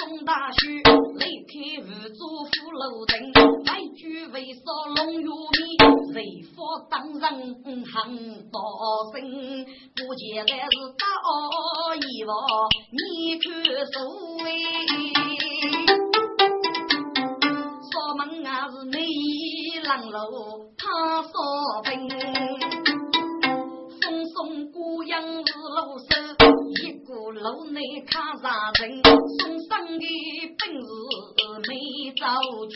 [0.00, 0.80] 手中大须，
[1.18, 3.12] 雷开无主扶楼人，
[3.66, 4.62] 来句为少
[4.96, 5.28] 龙玉面，
[6.14, 6.16] 谁
[6.54, 6.56] 佛
[6.88, 7.22] 当人
[7.84, 7.92] 行
[8.50, 8.56] 道
[9.12, 9.20] 生，
[9.94, 11.04] 不见来是大
[11.96, 12.32] 衣服，
[12.96, 12.98] 你
[13.38, 13.44] 看
[13.92, 13.94] 所
[14.42, 14.46] 谓，
[17.90, 18.96] 锁门啊是内
[19.84, 20.16] 郎楼，
[20.78, 21.22] 他
[24.40, 24.70] 锁门。
[25.06, 26.04] 杨是老手，
[26.82, 30.04] 一个楼内看上人，送上的
[30.58, 30.84] 本事
[31.68, 31.70] 没
[32.18, 32.22] 造
[32.68, 32.74] 句，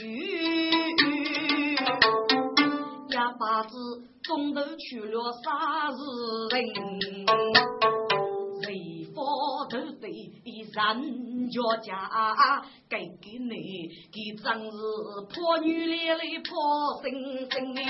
[3.10, 3.76] 哑巴子
[4.22, 5.96] 中头去了啥是
[6.56, 6.64] 人？
[8.62, 8.66] 谁
[9.14, 9.18] 发
[9.68, 10.04] 头对
[10.72, 10.72] 人
[11.50, 11.86] 家家，
[12.88, 13.52] 该给你
[14.10, 14.70] 给真是
[15.28, 16.50] 破女来来破
[17.02, 17.04] 生
[17.50, 17.80] 生的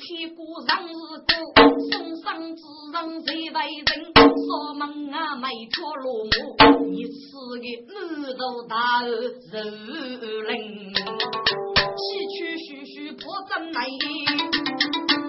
[0.00, 2.62] 给你屁股上是股，送上之
[2.92, 4.12] 人谁为人？
[4.14, 6.30] 锁门啊，没条落幕，
[6.86, 7.10] 你是
[7.60, 9.12] 个满头大肉
[10.40, 10.50] 人，
[11.96, 12.02] 西
[12.34, 13.84] 去徐徐破阵来，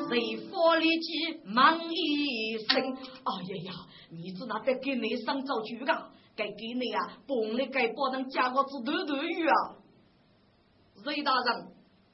[0.10, 2.82] 谁发力气忙一声？
[2.82, 3.74] 哎呀呀，
[4.10, 6.10] 你是哪在给你上造句噶？
[6.36, 9.76] 该给你啊，帮你该不能加个字头头语啊，
[11.06, 11.68] 雷大人。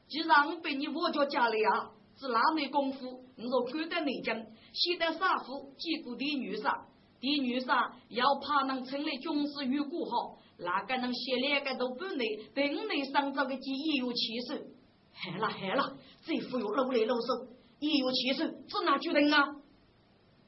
[0.10, 1.90] 既然被你我家家里啊，
[2.20, 3.24] 是哪门功夫？
[3.36, 6.86] 你说看得内奸，现在杀夫，结果的女杀，
[7.22, 12.18] 的女杀要怕能成立军事与国好，哪个能写两个都不能，
[12.56, 14.68] 等你上这个计也有气势。
[15.14, 17.48] 害了害了，这副又搂来搂手，
[17.80, 19.56] 也有气势，只拿决定啊！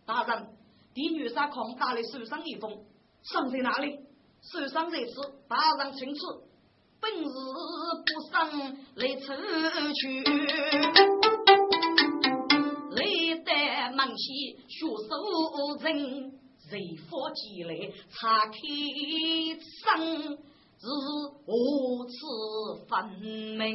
[0.05, 0.47] 大人，
[0.93, 2.83] 的女杀狂打的受伤一封，
[3.23, 3.99] 伤在哪里？
[4.41, 6.19] 受伤在此，大人请赐。
[7.01, 7.29] 本事
[8.05, 9.33] 不上来出
[9.93, 11.18] 去，
[14.09, 15.09] 得忙起学手
[15.83, 16.31] 人，
[16.69, 17.73] 谁发起来
[18.09, 18.57] 查开
[19.85, 20.37] 生，
[20.77, 20.87] 是
[21.45, 21.47] 何
[22.07, 22.15] 此
[22.87, 22.95] 分
[23.57, 23.67] 明？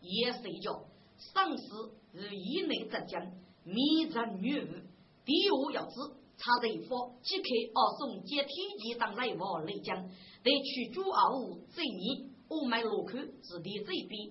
[0.00, 0.72] 也谁叫
[1.18, 3.22] 上司是以内之将，
[3.64, 4.82] 迷人女儿，
[5.24, 5.92] 第五要知
[6.36, 10.08] 查贼发即刻二送接天机当来往内将。
[10.42, 14.30] 得去主二五这年，我买路口是的这边，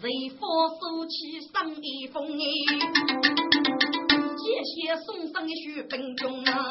[0.00, 0.40] 随风
[0.80, 2.42] 收起上一封哎，
[4.64, 6.70] 谢谢送上一许本中啊，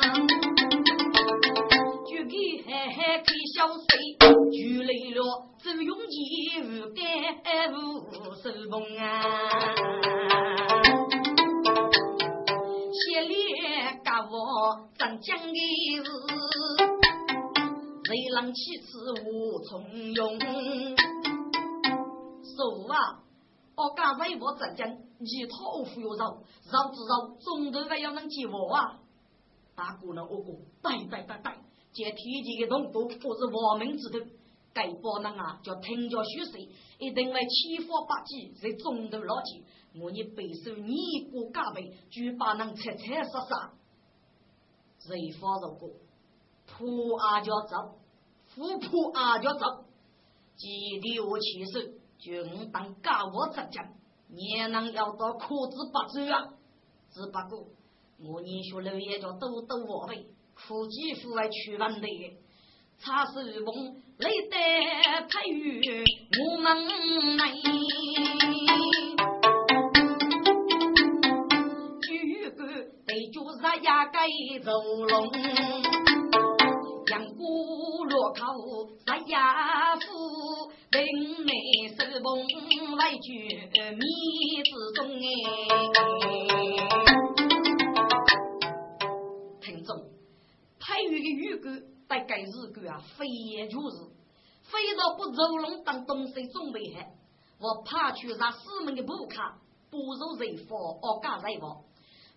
[2.07, 3.83] 就给嘿嘿开小水，
[4.17, 5.19] 就来了
[5.61, 6.15] 走永吉
[6.61, 7.01] 无干
[7.73, 7.75] 无
[8.35, 9.03] 收风啊，
[12.93, 13.35] 谢烈
[14.05, 14.33] 家我
[14.97, 15.53] 真讲的
[15.97, 16.07] 是。
[18.09, 18.89] 雷浪起此
[19.25, 19.69] 无从
[20.13, 20.39] 用，
[22.55, 23.19] 说啊！
[23.81, 24.87] 我刚才我浙江
[25.19, 28.99] 一套服又绕绕之绕，中头还要能接我啊！
[29.75, 30.53] 大姑娘，我讲
[30.83, 31.51] 对对对对，
[31.91, 34.19] 这天气的动作不是亡命之徒，
[34.71, 36.69] 该包人啊叫听叫虚岁，
[36.99, 39.65] 一定会欺负八级在中头捞起，
[39.99, 43.73] 我你背手你过加倍，就把人切切杀杀，
[44.99, 45.89] 谁发如果
[46.67, 47.97] 破阿叫走。
[48.53, 49.85] 富婆阿家走，
[50.57, 50.67] 记
[50.99, 51.79] 得我起手，
[52.21, 52.29] 就
[52.71, 53.83] 当干我浙江，
[54.29, 56.53] 也能要到裤子八走啊！
[57.11, 57.67] 只不过
[58.23, 60.23] 我年学老爷叫多多我呗，
[60.53, 62.07] 苦几副来去玩的，
[62.99, 64.55] 茶手梦累得
[65.27, 66.05] 太远，
[66.45, 67.51] 我们来，
[72.03, 72.67] 举个
[73.07, 74.27] 对住日呀该
[74.63, 74.71] 走
[75.07, 76.40] 龙。
[77.19, 78.45] 落靠
[79.05, 81.03] 在衙府，等
[81.45, 81.51] 内
[81.89, 83.47] 手捧来举
[83.95, 84.03] 米
[84.63, 85.25] 之中哎。
[89.61, 90.09] 听众，
[90.79, 91.69] 派玉的玉狗
[92.07, 93.97] 在该日狗啊，非也就是，
[94.63, 97.11] 非到不走龙当东西总危害。
[97.59, 99.59] 我怕去让四门的布卡，
[99.89, 101.83] 不如人佛二家人佛，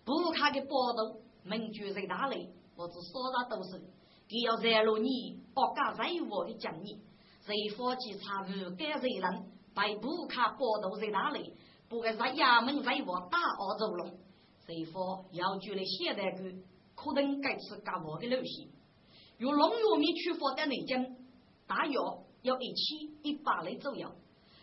[0.03, 2.49] 布卡的报道，名句在哪里？
[2.75, 3.81] 我只说啥都是。
[4.27, 6.99] 他要惹了你，不敢任我的讲你。
[7.45, 9.45] 谁发起查无该谁人，
[9.75, 11.53] 被不卡报道在哪里？
[11.87, 14.17] 不该在衙门在我大澳走龙。
[14.65, 14.99] 谁发
[15.31, 16.51] 要求了现代个，
[16.95, 18.67] 可能该次干我的路线。
[19.37, 21.05] 用龙玉米出发的内江，
[21.67, 21.93] 大约
[22.41, 24.09] 要一千一百来左右。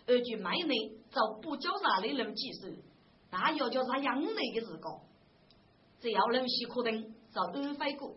[0.08, 0.74] 而据卖内
[1.12, 2.82] 找不交啥的人技术，
[3.30, 5.02] 大约叫啥样内的日高。
[6.00, 8.16] 只要路线可能找安徽过。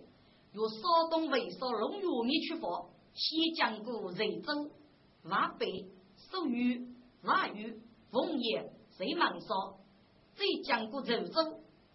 [0.55, 0.79] 由山
[1.11, 4.71] 东为少龙玉米出发，先经过瑞州、
[5.21, 5.67] 华北、
[6.31, 6.87] 寿余、
[7.21, 7.77] 华余、
[8.09, 9.49] 凤岩、瑞芒山，
[10.33, 11.41] 再经过柔州、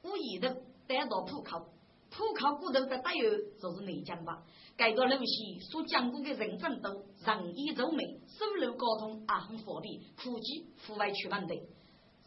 [0.05, 0.49] 武府一头
[0.87, 1.71] 带到浦口，
[2.11, 4.43] 浦口骨头的带有就是内江吧。
[4.77, 6.91] 该个路西所讲过的人奋斗，
[7.25, 11.55] 人义周美，收入高通，也很方便，苦计户外去问的，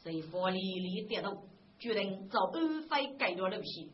[0.02, 1.44] 随佛里里跌落，
[1.78, 3.92] 决定找安徽该个路西。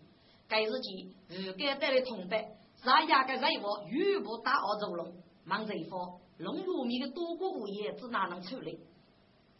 [0.49, 2.43] 该日记如该带来同伴，
[2.83, 5.13] 咱家个人物全部打二走龙，
[5.45, 8.79] 忙这一方，龙玉米的多过物业，只哪能处理？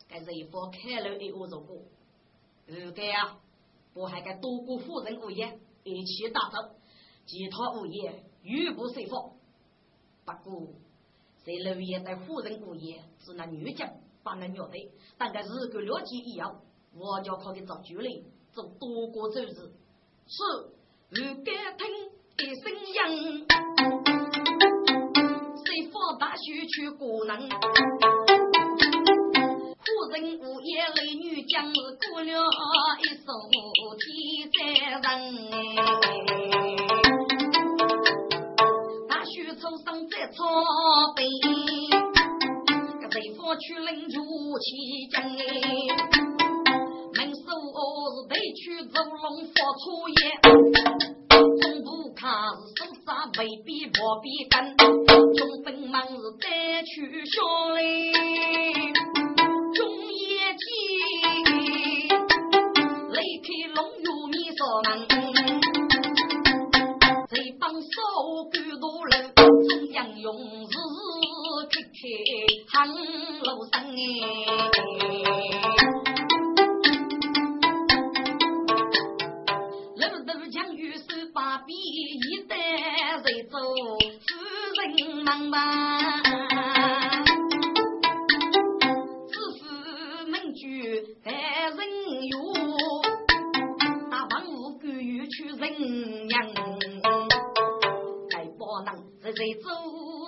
[0.07, 1.77] 该人方开了一个如果，
[2.65, 3.37] 如该啊，
[3.93, 6.73] 我还该多过富人物业一起打造，
[7.27, 9.33] 其他物业全部随放。
[10.25, 10.67] 不过，
[11.43, 13.87] 在楼业在富人物业，只那女将
[14.23, 16.55] 把那鸟的，但该日个了解以后，
[16.95, 20.78] 我就可以做主力，做多过周日是。
[21.11, 21.89] 如该听
[22.37, 23.43] 一声音，
[25.65, 27.49] 谁放大须去过能？
[29.79, 31.73] 夫人午夜泪女将是
[32.11, 32.29] 过了
[33.01, 34.05] 一首天
[34.53, 35.01] 在人，
[39.09, 40.45] 大须抽身在草
[41.15, 41.25] 背，
[43.01, 44.21] 个谁放去领酒
[44.59, 44.67] 起
[45.11, 45.41] 将哎？
[47.59, 50.19] 我是北去走龙佛出夜，
[51.29, 53.07] 总不看是手杀
[53.37, 56.47] 未必我必干，中本忙是得
[56.83, 57.35] 去小
[57.75, 58.11] 嘞，
[59.73, 59.77] 中
[60.13, 60.65] 夜间
[63.11, 64.89] 雷开龙有米烧门，
[67.29, 67.85] 这帮手
[68.51, 69.41] 干多人，中
[69.91, 70.75] 央用日
[71.43, 72.77] 日开开行
[73.41, 73.97] 路上哎。
[81.41, 84.27] 一代人走，夫
[84.75, 84.83] 人
[85.23, 86.21] 忙忙，
[89.29, 89.59] 知府
[90.29, 90.61] 门居
[91.23, 91.79] 待人
[92.27, 92.35] 有，
[94.11, 95.61] 大王无官又去人
[96.27, 96.35] 娘，
[98.29, 98.87] 该不能
[99.21, 99.65] 日日做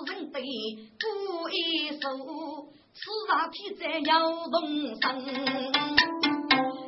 [0.07, 0.35] 人对
[0.97, 1.05] 过
[1.51, 1.53] 一
[1.99, 2.07] 手，
[2.93, 4.09] 此上天在要
[4.47, 4.55] 动
[5.01, 5.05] 身，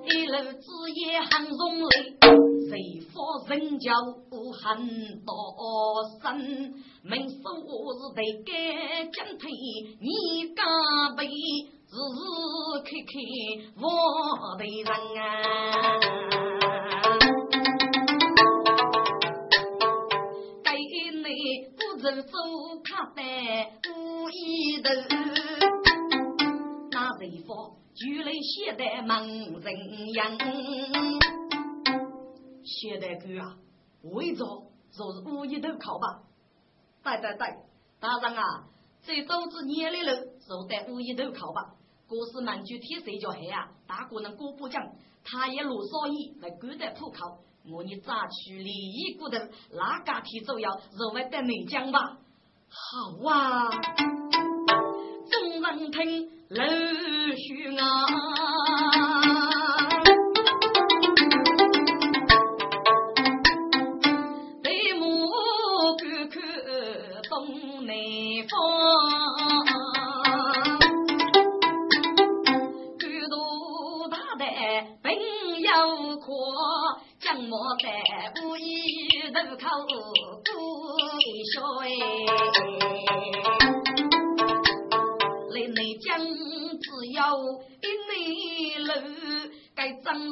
[0.05, 0.65] 一路枝
[0.95, 1.91] 叶很容易，
[2.73, 2.81] 谁
[3.13, 3.21] 发
[3.53, 3.93] 人教？
[4.33, 4.65] 很
[5.23, 5.31] 多
[6.19, 6.25] 身，
[7.03, 8.51] 门首是得该
[9.11, 9.45] 将退，
[10.01, 10.07] 你
[10.55, 10.59] 加
[11.15, 11.29] 倍日
[11.93, 12.19] 日
[12.81, 13.13] 开开
[13.79, 13.85] 我
[14.57, 14.89] 的人
[15.21, 15.23] 啊！
[20.63, 21.29] 该你
[21.77, 22.33] 不走走
[22.83, 23.19] 卡在
[23.93, 23.95] 无
[24.31, 24.89] 一头，
[26.89, 27.49] 那谁方
[27.93, 29.67] 就来现代忙人
[30.13, 30.23] 样，
[32.65, 33.57] 现代哥啊！
[34.03, 34.45] 为着
[34.91, 36.23] 就是五一头考吧，
[37.03, 37.47] 对对对，
[37.99, 38.43] 大人啊，
[39.05, 41.75] 这都是年里了，就得五一头考吧。
[42.07, 43.69] 故事满句天谁叫黑啊？
[43.87, 44.81] 大姑娘过不讲，
[45.23, 47.39] 他也落少爷来古代铺考，
[47.71, 49.37] 我你咋去利益骨头？
[49.71, 52.17] 哪家天主要认为得你讲吧？
[52.69, 53.69] 好啊，
[55.29, 57.83] 众人听陆续啊。
[77.49, 77.85] 我在
[78.43, 78.61] 无意
[79.31, 79.87] 路口过
[81.19, 81.21] 一
[81.53, 81.83] 宵哎，
[85.49, 86.03] 来内江
[86.79, 87.17] 只有
[87.81, 88.11] 一内
[88.79, 88.89] 路，
[89.75, 90.29] 该真是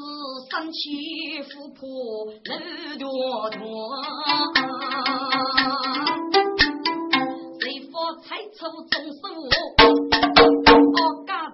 [0.50, 0.78] 三起
[1.44, 1.80] 富婆
[2.26, 2.32] 路
[3.00, 3.06] 多
[3.52, 3.60] 多，
[7.60, 9.24] 谁发财出中手？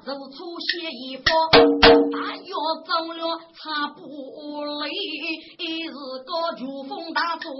[0.07, 1.25] 我家走出写一方，
[2.09, 2.47] 大约
[2.85, 3.99] 走了差不
[4.63, 4.89] 累，
[5.59, 7.51] 一日个珠峰大作，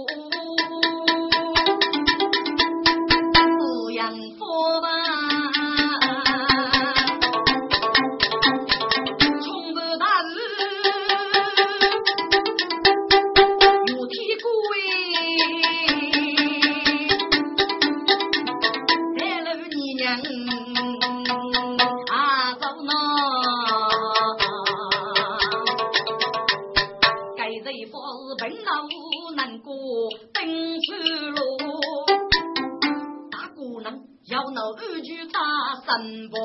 [35.97, 36.37] 三伯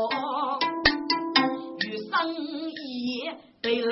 [1.81, 3.31] 与生意
[3.61, 3.87] 对人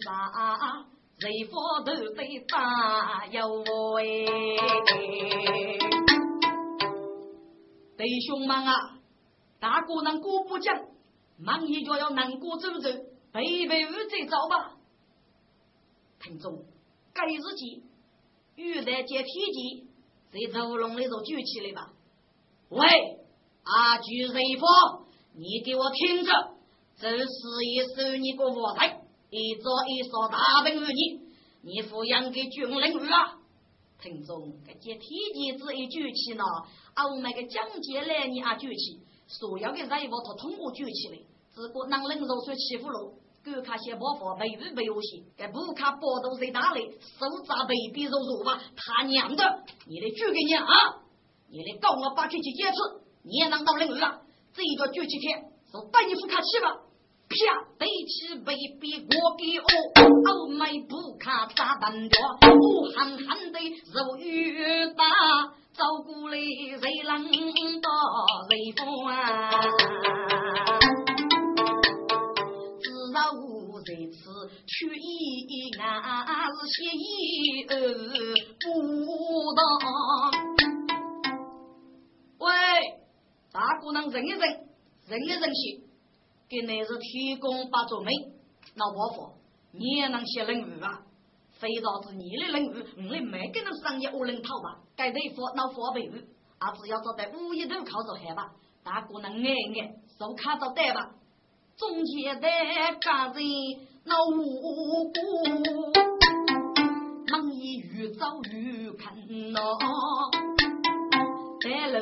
[0.00, 0.84] 杀，
[1.16, 3.62] 谁佛都被打有
[4.00, 4.02] 哎！
[7.96, 8.98] 弟兄们啊，
[9.60, 10.74] 大姑娘过不讲，
[11.38, 12.90] 忙一就要难过走走，
[13.30, 14.76] 背背屋再走吧。
[16.20, 16.64] 听众，
[17.14, 17.84] 该日记，
[18.56, 19.86] 玉带接体记，
[20.32, 21.92] 在走龙里头举起来吧。
[22.70, 23.19] 喂，
[23.62, 24.66] 阿举人夫，
[25.34, 26.32] 你给我听着，
[26.98, 27.24] 这是
[27.66, 29.00] 一首你个话台，
[29.30, 31.20] 一座一所大本于你，
[31.62, 33.38] 你抚养给军人儿啊。
[34.02, 36.44] 听众，这接体记子一举起呢，
[36.94, 41.18] 啊，我们个讲解来你啊举起，所有的人夫他通过举起来，
[41.54, 43.14] 只顾能人肉水欺负了。
[43.42, 46.90] 狗卡些包袱，没鱼没有些，该不卡包都谁打嘞？
[46.90, 49.64] 手扎被逼肉肉吧，他娘的！
[49.86, 50.66] 你来举给你啊！
[51.48, 52.78] 你来告我八去去坚持，
[53.22, 54.20] 你也能到人了。
[54.54, 56.74] 这一个举起天，是带你副卡去吧？
[57.28, 57.36] 啪！
[57.78, 59.62] 背起被逼我给哦，
[60.32, 62.18] 欧美不卡咋办着？
[62.42, 63.58] 我憨憨的
[63.92, 65.04] 肉鱼大，
[65.72, 67.88] 走过来谁能到
[68.48, 69.14] 谁风啊？
[72.82, 72.84] 只
[73.14, 74.18] 要我在此
[74.66, 75.80] 取意俺
[76.50, 77.64] 是写意
[78.58, 78.66] 不
[79.54, 80.79] 当。
[83.52, 84.40] 大姑娘，忍一忍，
[85.08, 85.80] 忍一忍些，
[86.48, 88.12] 给你是提供八座美，
[88.76, 89.32] 老伯父，
[89.72, 91.02] 你也能写人语啊？
[91.58, 94.78] 非到是你的人语，我没跟人商业我能讨吧？
[94.94, 96.24] 该对付老佛辈语，
[96.58, 98.52] 啊，只要做在五一头靠着海吧，
[98.84, 101.10] 大姑娘爱爱，手卡着带吧。
[101.76, 102.48] 中间的
[103.00, 103.42] 家人
[104.04, 105.12] 那无辜，
[107.26, 109.56] 忙一越早越看喏，
[111.60, 111.98] 白楼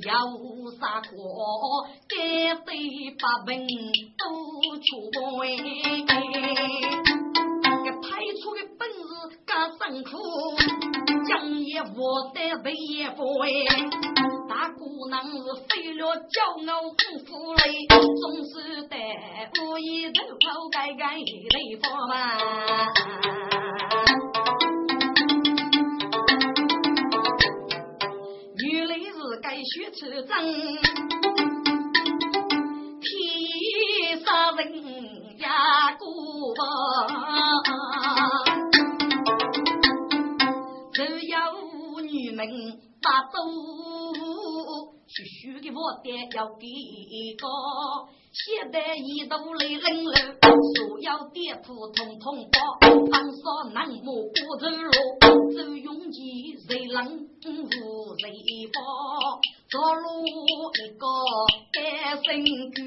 [0.00, 1.06] 有啥苦，
[2.08, 2.70] 该对
[3.20, 3.66] 八本
[4.16, 4.22] 都
[4.78, 5.10] 出
[5.42, 5.44] 哎，
[7.84, 8.08] 这派
[8.40, 9.08] 出的本事
[9.44, 10.10] 干辛苦，
[11.28, 13.64] 讲也我得背也不会。
[14.48, 15.32] 大姑娘是
[15.68, 16.36] 费了骄
[16.70, 18.52] 傲不服累，总是
[18.84, 18.94] 得
[19.60, 22.12] 无意头口改改雷锋嘛。
[29.64, 30.28] 是该学出征，
[33.00, 34.58] 天杀人
[35.38, 36.02] 呀姑
[40.92, 41.36] 只有
[42.00, 42.40] 女们
[43.00, 43.38] 把走。
[45.06, 46.66] 虚虚的我爹要给
[47.36, 47.46] 个，
[48.34, 50.14] 现在一度来人了，
[50.74, 52.58] 所有店铺通通包，
[53.10, 54.90] 放少南木过走路，
[55.54, 58.32] 走拥挤谁冷无谁
[58.72, 58.80] 包？
[59.70, 60.30] 走路一
[60.96, 61.06] 个
[61.74, 62.80] 单身狗，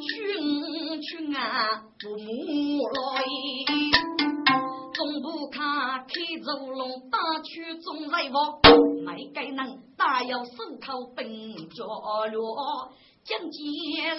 [0.00, 3.22] 群群啊父母来。
[4.94, 5.60] 总不看
[6.08, 6.08] 开
[6.42, 8.58] 走龙打去中来王，
[9.04, 10.50] 没该能大要手
[10.80, 11.26] 头本
[11.70, 11.86] 脚
[12.30, 12.92] 落，
[13.24, 13.58] 将接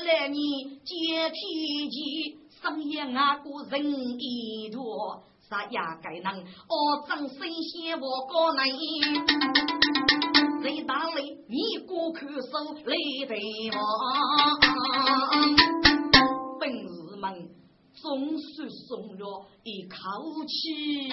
[0.06, 8.68] 来你接天机，生也阿哥人一多，啥也该能哦，张神仙我高难，
[10.64, 12.96] 谁打雷你过看手雷
[13.28, 13.38] 对
[13.72, 13.80] 王，
[16.60, 17.50] 本事们。
[18.00, 19.98] 总是松了一口
[20.46, 21.10] 气，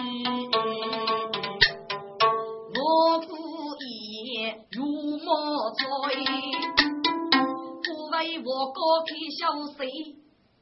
[2.77, 3.44] 我故意
[4.73, 4.85] 如
[5.19, 5.83] 莫醉，
[7.83, 9.41] 不为我高开小
[9.77, 9.87] 水，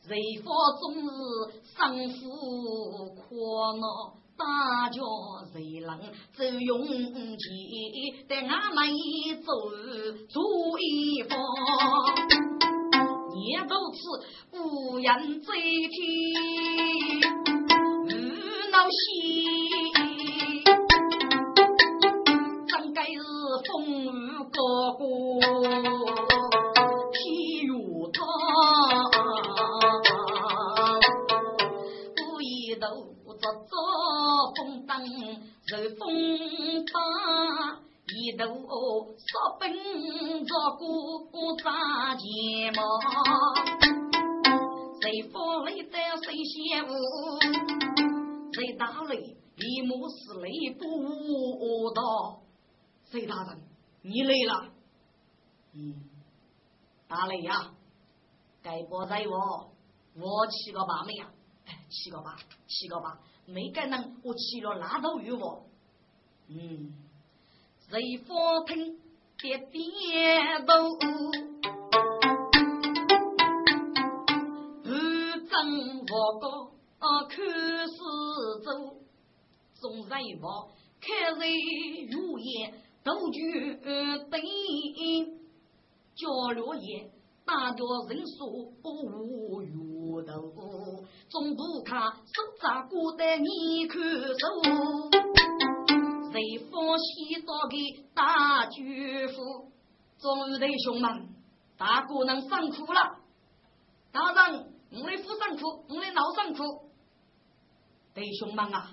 [0.06, 0.10] 谁
[0.42, 0.46] 佛
[0.80, 1.08] 终日
[1.76, 1.76] 生
[2.08, 2.20] 苦
[3.14, 3.20] 苦
[3.78, 3.84] 恼，
[4.36, 4.42] 大
[4.90, 4.98] 家
[5.52, 5.90] 谁能
[6.32, 6.86] 走勇
[7.38, 7.44] 气，
[8.28, 8.78] 带俺们
[9.42, 9.48] 走
[10.28, 10.42] 做
[10.80, 11.30] 一方。
[13.34, 14.00] 也如此，
[14.52, 15.48] 无人追
[15.88, 16.00] 听，
[18.04, 18.06] 无
[18.70, 19.61] 闹心，
[24.96, 25.40] 过
[27.12, 27.20] 天
[27.66, 28.20] 如汤？
[32.16, 32.86] 不一头
[33.26, 33.72] 做做
[34.56, 34.92] 风灯，
[35.66, 36.00] 受风
[36.86, 36.94] 打。
[38.14, 38.44] 一头
[39.16, 39.62] 烧本
[40.44, 40.80] 着过
[41.56, 42.20] 扎睫
[42.76, 42.82] 毛，
[45.00, 45.02] 谁
[45.32, 46.92] 风雷的谁嫌恶，
[48.52, 49.10] 谁打雷
[49.56, 50.46] 一目是雷
[50.78, 50.80] 不
[51.94, 52.42] 到。
[53.10, 53.50] 谁大人，
[54.02, 54.72] 你累了？
[55.74, 55.94] 嗯，
[57.08, 57.72] 打雷呀，
[58.62, 59.72] 该不在我，
[60.14, 61.30] 我七个八没呀？
[61.88, 65.66] 七个八，七个八，没敢能我七了拉到鱼我。
[66.48, 66.92] 嗯。
[67.78, 68.98] 随风听
[69.38, 70.96] 跌跌头，
[74.82, 74.90] 不
[75.46, 76.72] 争我高
[77.28, 77.36] 看
[77.86, 77.94] 四
[78.64, 78.96] 周，
[79.80, 80.68] 众人望
[81.00, 81.40] 看人
[82.10, 84.38] 如烟，都觉得
[86.14, 87.10] 叫落叶
[87.44, 87.76] 大家
[88.08, 94.34] 人数无余头，总不看手扎过的你看手，
[96.30, 99.72] 谁放西到给大巨富？
[100.18, 101.28] 众位弟兄们，
[101.76, 103.00] 大哥能上苦了，
[104.12, 106.62] 大人，我来扶上苦，我来闹上苦。
[108.14, 108.92] 弟兄们啊，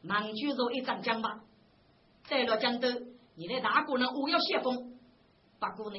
[0.00, 1.44] 忙举着一张奖吧，
[2.24, 2.88] 在了江头，
[3.34, 4.92] 你的大姑娘我要谢风。
[5.58, 5.98] 不过呢，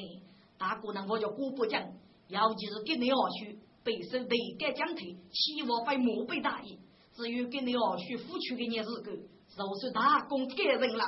[0.58, 1.82] 大姑娘我叫姑不讲，
[2.28, 6.78] 尤其是给你二叔背受对该讲题，希望被莫被大意。
[7.14, 11.04] 至于给你二叔付出的年日子，就是大公给人了。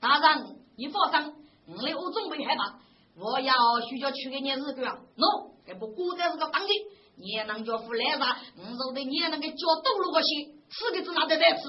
[0.00, 1.34] 大人，你放心，
[1.66, 2.78] 我来我准备害怕，
[3.16, 3.54] 我要
[3.88, 4.98] 需要去给你日子啊。
[5.16, 6.72] 喏，这不古代是个当的，
[7.16, 8.36] 你能叫富来啥？
[8.56, 10.60] 我说的你能给叫多路个心。
[10.70, 11.62] 四个字拿得再吃，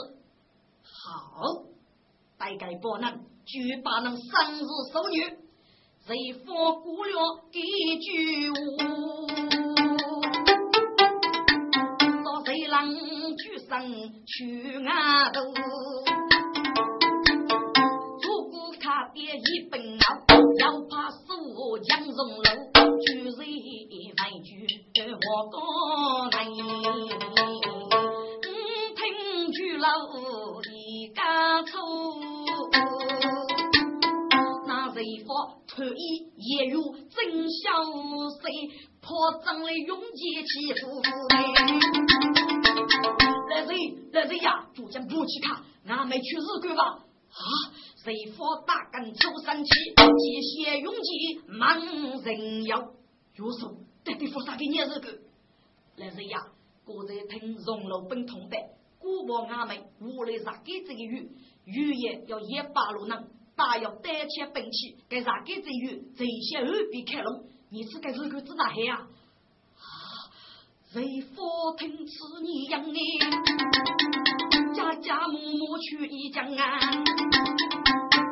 [0.82, 1.64] 好，
[2.40, 5.22] 大概不能，就把那生日守女，
[6.08, 6.48] 谁放
[6.82, 7.16] 姑娘
[7.52, 7.62] 几
[8.00, 8.58] 句话，
[12.24, 12.74] 说谁让
[13.38, 13.70] 举身
[14.26, 14.34] 去
[14.80, 14.90] 外
[15.32, 15.38] 头，
[18.24, 18.84] 如果他
[19.14, 20.02] 爹一本脑，
[20.60, 22.44] 要怕输江荣楼，
[23.06, 23.30] 举人
[24.18, 24.50] 万句
[25.14, 25.56] 我讲
[35.96, 37.72] 佛特意也有真小
[38.42, 38.52] 谁
[39.00, 41.06] 破张的勇气欺负人。
[43.50, 43.72] 来人
[44.12, 46.84] 来人呀，就将不去看，俺们去日干吧。
[46.84, 47.48] 啊，
[48.04, 52.92] 谁佛大干出三气，机械勇气满人妖。
[53.36, 55.14] 有手得得佛啥给你日干？
[55.96, 56.40] 来人呀，
[56.84, 58.58] 果然听荣禄本同的。
[59.00, 61.32] 古堡阿妹，屋里啥给这个鱼？
[61.66, 63.24] 鱼也要一八路能，
[63.56, 66.04] 大要单切兵器，给啥给这鱼？
[66.18, 69.08] 这些二比开龙，你是该日个子大黑呀？
[70.96, 73.00] 为佛听此你养你，
[74.74, 76.80] 家家母母去一江啊，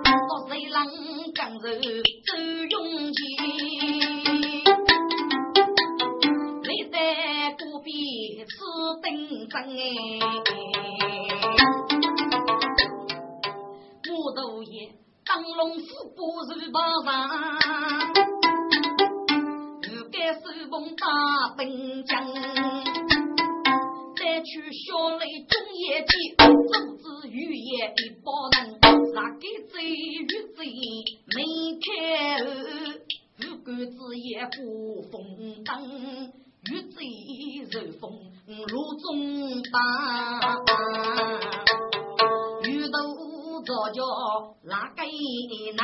[0.06, 0.86] 到谁郎
[1.34, 2.38] 刚柔走
[2.70, 3.20] 勇气。
[8.46, 8.60] 是
[9.02, 9.82] 登真哎，
[14.06, 14.92] 木头爷
[15.34, 15.82] 当龙虎
[16.16, 17.10] 不是八方，
[19.82, 21.08] 又该手捧大
[21.58, 21.66] 本
[22.06, 22.14] 将，
[24.16, 26.46] 再去小雷中业绩，周
[26.98, 28.78] 子玉叶一包人，
[29.16, 29.42] 哪个
[29.74, 30.70] 贼与贼
[31.34, 31.36] 没
[31.82, 32.46] 开口，
[33.40, 36.32] 五官子也不风灯。
[36.72, 36.96] 玉贼
[37.72, 38.04] 如风
[38.68, 39.10] 如中
[39.64, 39.76] 打，
[42.62, 42.94] 玉头
[43.66, 44.04] 早叫
[44.64, 45.04] 哪个
[45.78, 45.80] 能？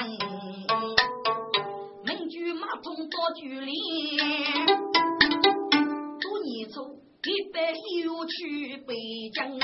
[2.03, 3.71] 名句马桶多句连，
[6.19, 7.71] 多年初一百
[8.03, 8.93] 又去北
[9.33, 9.57] 疆，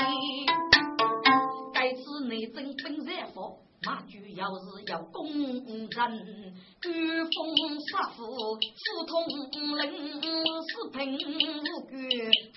[1.74, 3.58] 该次内政本在佛。
[3.84, 5.60] 马具要是要工人，
[6.82, 6.88] 御
[7.22, 7.28] 风
[7.80, 8.18] 杀虎，
[8.56, 9.12] 斧通
[9.76, 9.82] 人，
[10.64, 11.18] 四平五
[11.90, 11.94] 举，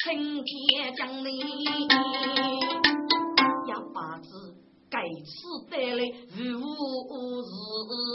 [0.05, 1.29] 青天将领，
[5.15, 6.59] 此带来如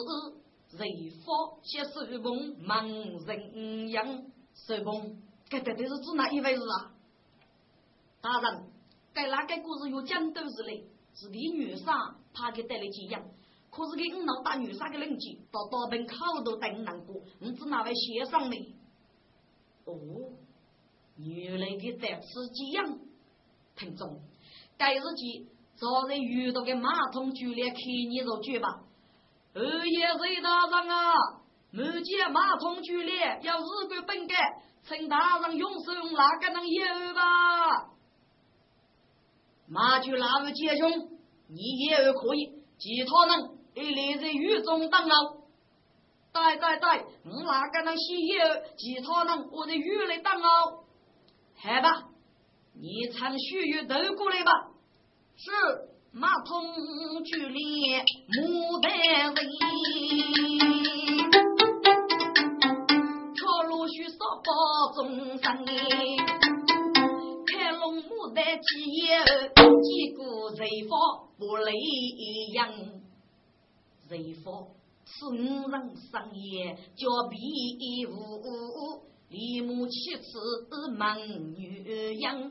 [0.07, 2.89] 日，谁方写手捧忙
[3.27, 4.25] 人样？
[4.55, 5.17] 手捧，
[5.49, 6.95] 这到底是指哪一回事啊？
[8.21, 8.65] 大人，
[9.13, 10.85] 该哪个故事有讲都是嘞？
[11.15, 13.23] 是李女杀，怕给带来几样，
[13.71, 18.75] 可是给五老大女杀的人机，到大门口都等难过，你只哪位先生呢？
[19.85, 19.95] 哦，
[21.17, 22.99] 原来给在此几样，
[23.77, 24.21] 听众，
[24.77, 27.77] 该日记早在遇到个马桶剧烈开
[28.09, 28.69] 你入剧吧。
[29.55, 31.13] 二爷瑞大人啊，
[31.73, 34.37] 目见马桶剧烈，要日归本该，
[34.83, 37.91] 请大人用手哪个能有吧？
[39.67, 40.91] 马驹拉入街中，
[41.49, 42.63] 你也可以。
[42.77, 45.15] 其他人一立在雨中当牢。
[46.33, 48.39] 对对对，我哪个能吸油？
[48.77, 50.49] 其他人我在雨里当牢。
[51.57, 52.09] 好吧，
[52.75, 54.74] 你趁虚月都过来吧。
[55.37, 55.51] 是
[56.13, 57.61] 马桶距离
[58.29, 58.93] 牡丹
[59.35, 59.37] 人，
[63.35, 64.49] 却陆续少报
[64.95, 65.45] 众生。
[68.35, 69.23] 在几夜，
[69.55, 70.93] 几个人方
[71.39, 71.73] 不雷
[72.55, 72.69] 样，
[74.09, 74.67] 人方
[75.05, 77.37] 是五人生夜叫比
[78.07, 78.11] 武，
[79.29, 82.51] 李母妻子门女样，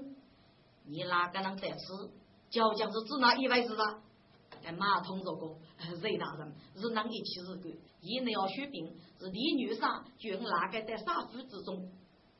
[0.85, 2.09] 你哪个能在此？
[2.53, 3.99] 究竟是指哪一位是啊？
[4.63, 7.73] 哎，马通 这个雷大人是哪一起日干？
[7.99, 8.85] 一内要血病，
[9.17, 11.89] 是李女杀，就哪个在杀夫之中？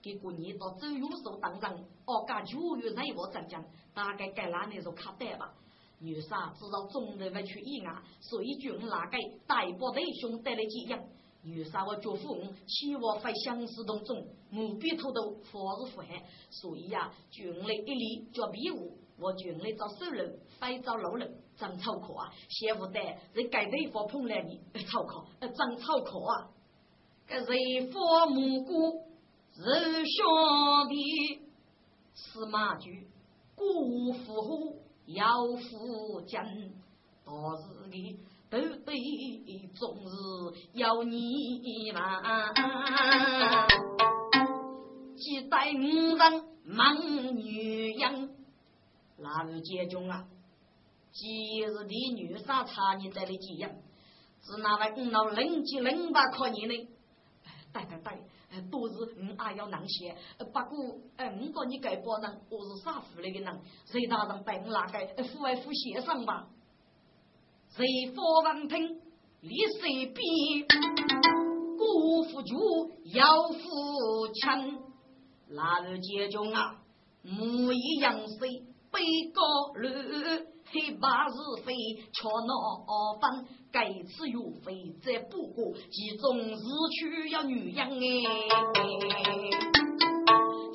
[0.04, 5.52] 给过年到周永寿当人，哦，干九月任务浙江，大概该哪年就卡带吧。
[6.00, 11.02] 女杀知道众人不去意外，所以军哪个大部弟兄带来几样。
[11.42, 22.32] 女杀我舅父期望在相思当中，目标偷偷，佛是福害，所以呀，军来一礼叫比武，我军来找熟人，非找老人，真草可啊！
[22.50, 23.00] 先不得，
[23.34, 26.50] 人该地方碰来你，草可，真草可啊！
[27.28, 29.04] 个人父母姑。
[29.56, 31.40] 是兄弟，
[32.16, 33.08] 司马驹，
[33.56, 34.74] 辜负后
[35.06, 36.74] 要负肩，
[37.24, 38.96] 到时的都对，
[39.76, 40.08] 终日
[40.74, 42.52] 要你忙。
[45.16, 48.28] 几代五人忙女养，
[49.24, 50.28] 哪位姐中啊？
[51.14, 53.72] 今日的女杀差你在里几样？
[54.42, 56.88] 是那位五老零级零八考你呢？
[57.72, 58.24] 对对对。
[58.70, 63.62] 都是我还要能写，不过，哎，我讲你该帮人，我是啥富来的人？
[63.86, 66.48] 谁大人带我哪个富外富先生吧？
[67.70, 67.84] 谁
[68.14, 69.02] 方文听
[69.42, 70.16] 李谁边，
[71.80, 74.78] 辜负主要负强，
[75.48, 76.80] 哪日结中啊？
[77.24, 79.02] 母一样谁被
[79.34, 79.42] 高
[79.74, 79.90] 楼？
[80.72, 81.74] 黑白是非，
[82.14, 82.54] 却闹
[83.20, 83.44] 翻。
[83.72, 88.02] 该次又非再不过，其中是去要女人哎。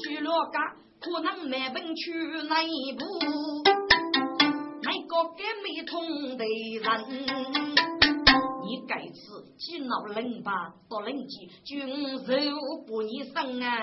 [0.01, 0.59] 去了家，
[1.01, 2.13] 可能难本去
[2.49, 3.05] 那一步，
[4.83, 6.87] 那个给没通的人，
[8.65, 10.51] 你该次几闹人吧，
[10.91, 12.27] 到人间君受
[12.87, 13.81] 不你生啊！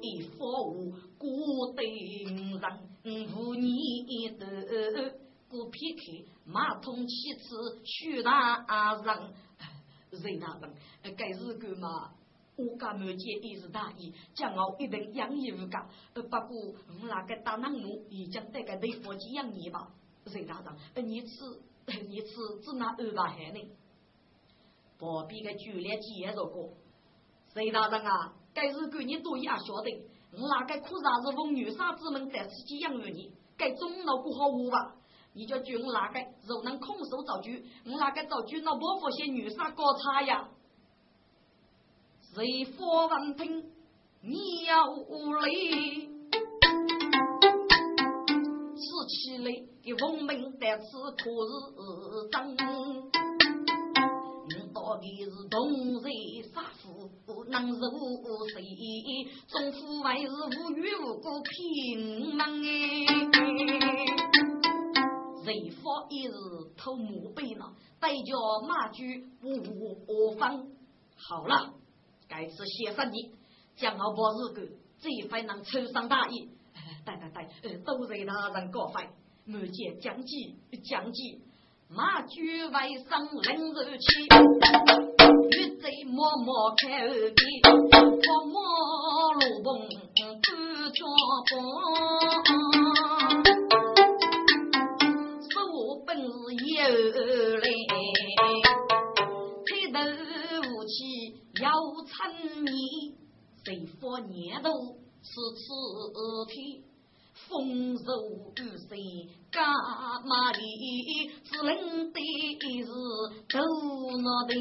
[0.00, 0.92] 一佛无
[1.24, 2.64] 孤灯人。
[3.34, 5.14] 无你的
[5.48, 9.34] 不撇开马桶其次许大人，
[10.10, 10.74] 任大人，
[11.16, 12.12] 该是个嘛？
[12.56, 15.88] 我家门前也是大意，将我一定养你无家。
[16.12, 16.74] 不过我
[17.08, 19.90] 那个大男奴已经带个内伙计养你吧？
[20.24, 20.62] 任大
[20.94, 21.28] 人，你吃
[21.86, 22.28] 你吃
[22.62, 23.70] 只拿二百海呢？
[24.98, 26.70] 不必个剧烈介绍过。
[27.54, 29.90] 任大人啊，该是个你多也晓得。
[30.36, 34.96] 我那个苦啥是奉女杀之门在自己养育你，该中老不好我吧？
[35.32, 37.50] 你叫军那个若能空手造车，
[37.86, 40.48] 我那个造车那不发现女杀高差呀？
[42.34, 43.64] 谁佛闻听
[44.22, 44.86] 你要
[45.40, 46.08] 累，
[48.74, 49.50] 吃起来
[49.82, 53.33] 给农民在此可是真。
[54.84, 56.12] 到底是同人
[56.52, 57.10] 杀父
[57.46, 57.80] 能是
[58.52, 58.60] 谁？
[59.48, 61.98] 中府还是无缘无故骗
[62.36, 63.06] 门哎？
[65.42, 66.32] 谁方一日
[66.76, 67.64] 偷墓碑呢？
[67.98, 70.66] 代叫马驹无方。
[71.16, 71.72] 好了，
[72.28, 73.32] 该次谢上你，
[73.76, 74.68] 将我把日干，
[75.00, 76.50] 这番能抽上大义。
[77.06, 77.30] 对对
[77.62, 79.00] 对，都是大人告发，
[79.46, 81.40] 满见将计将计。
[81.96, 84.26] 马驹外甥冷如气，
[85.52, 87.40] 玉贼默默开耳边，
[88.18, 88.58] 默默
[89.34, 90.42] 路蹦不
[90.90, 91.06] 脚
[91.50, 91.52] 蹦，
[95.46, 95.54] 手
[96.04, 96.26] 本事
[96.66, 96.82] 有
[97.58, 97.64] 来，
[99.64, 99.96] 抬头
[100.68, 100.92] 武器
[101.62, 101.64] 要
[102.08, 102.12] 趁
[102.64, 102.68] 你，
[103.64, 104.68] 谁发年头
[105.22, 105.62] 是此
[106.48, 106.54] 天。
[107.34, 108.04] 丰收
[108.54, 109.66] 雨水干
[110.24, 112.20] 马里，只能得
[112.80, 112.86] 是
[113.48, 113.58] 头
[114.22, 114.54] 脑的。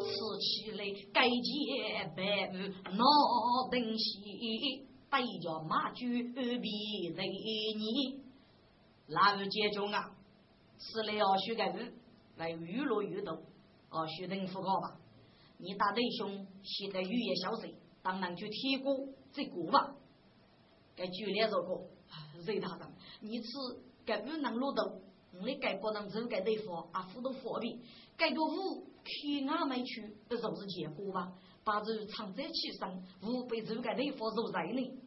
[0.00, 0.08] 吃
[0.40, 2.56] 起来该洁白无
[2.96, 3.04] 脑
[3.70, 7.26] 东西，带着马驹比人
[7.76, 8.20] 你。
[9.08, 10.12] 哪位接中啊？
[10.78, 11.92] 吃了要学个鱼，
[12.36, 13.36] 来娱乐娱动，
[13.90, 14.96] 哦，学人副高吧。
[15.58, 18.96] 你大弟兄现在语言消失，当然就铁锅。
[19.32, 19.94] 这个吧，
[20.96, 21.86] 该举例说过，
[22.44, 22.88] 任大人，
[23.20, 23.48] 你吃
[24.04, 25.00] 该不能落豆，
[25.44, 27.78] 你该不能走该地方啊，互动方便，
[28.16, 31.32] 该个五去俺们去，这是结果吧？
[31.62, 34.98] 把这藏在其上，五被走该地方受灾呢？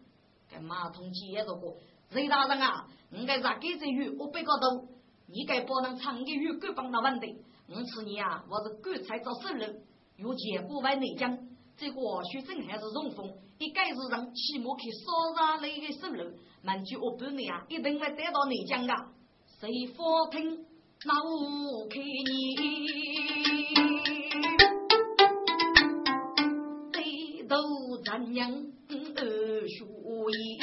[0.50, 1.78] 该马桶接着过，
[2.10, 4.16] 任大人啊，你该咋给这鱼？
[4.18, 4.88] 我背个头，
[5.28, 7.28] 你该不能藏个鱼够帮那问的？
[7.68, 9.84] 我吃你啊，我是干菜找生人，
[10.18, 11.38] 有结果为内江。
[11.76, 16.32] 这个学生还是中风，一该是让起码去烧上那个收入，
[16.62, 18.94] 满句我半年啊，一定会得到内江的。
[19.60, 20.66] 谁佛听
[21.06, 22.56] 那我看你，
[26.92, 27.58] 对头
[28.06, 29.84] 咱娘二学
[30.32, 30.60] 艺，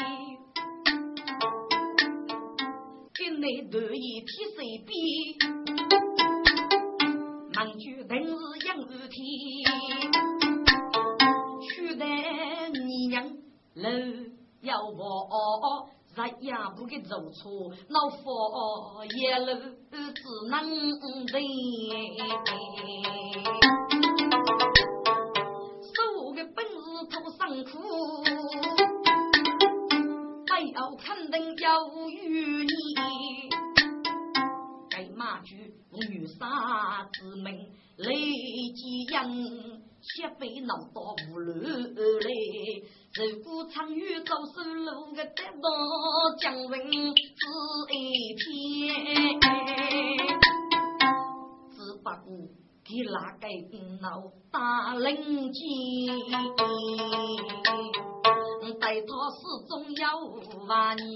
[3.39, 4.89] 内头一天水边，
[7.55, 8.33] 忙就等是
[8.67, 9.19] 养儿天，
[13.01, 13.25] 你娘
[13.77, 13.89] 老
[14.61, 19.47] 要我，日夜不给走错，老佛爷路
[19.89, 20.61] 只能
[21.25, 21.43] 认。
[25.83, 25.89] 手
[26.35, 26.77] 的本事
[27.09, 27.73] 头上苦，
[30.47, 32.69] 还要肯定有余孽。
[34.91, 38.13] 该马驹女杀之命，雷
[38.75, 41.55] 击人，血被闹到无路。
[43.81, 45.65] 长与走手路个得到
[46.39, 47.17] 将人是
[47.89, 49.41] 一片，
[51.71, 52.21] 只不过
[52.85, 53.49] 给哪个
[54.03, 54.07] 老
[54.53, 55.09] 大冷
[55.51, 55.59] 箭，
[58.79, 60.05] 待他始终要
[60.69, 61.09] 万年。